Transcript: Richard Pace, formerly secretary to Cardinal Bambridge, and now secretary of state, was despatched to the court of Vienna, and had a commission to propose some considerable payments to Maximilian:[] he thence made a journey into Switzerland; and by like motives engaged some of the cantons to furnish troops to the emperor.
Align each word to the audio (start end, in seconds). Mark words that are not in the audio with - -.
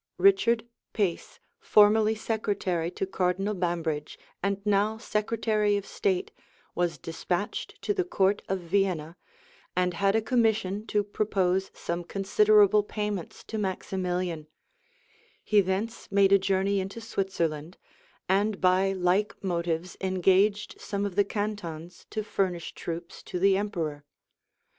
Richard 0.17 0.65
Pace, 0.93 1.39
formerly 1.59 2.15
secretary 2.15 2.89
to 2.89 3.05
Cardinal 3.05 3.53
Bambridge, 3.53 4.17
and 4.41 4.59
now 4.65 4.97
secretary 4.97 5.77
of 5.77 5.85
state, 5.85 6.31
was 6.73 6.97
despatched 6.97 7.79
to 7.83 7.93
the 7.93 8.03
court 8.03 8.41
of 8.49 8.61
Vienna, 8.61 9.15
and 9.75 9.93
had 9.93 10.15
a 10.15 10.21
commission 10.23 10.87
to 10.87 11.03
propose 11.03 11.69
some 11.75 12.03
considerable 12.03 12.81
payments 12.81 13.43
to 13.43 13.59
Maximilian:[] 13.59 14.47
he 15.43 15.61
thence 15.61 16.11
made 16.11 16.31
a 16.31 16.39
journey 16.39 16.79
into 16.79 16.99
Switzerland; 16.99 17.77
and 18.27 18.59
by 18.59 18.93
like 18.93 19.43
motives 19.43 19.97
engaged 20.01 20.81
some 20.81 21.05
of 21.05 21.15
the 21.15 21.23
cantons 21.23 22.07
to 22.09 22.23
furnish 22.23 22.73
troops 22.73 23.21
to 23.21 23.37
the 23.37 23.55
emperor. 23.55 24.03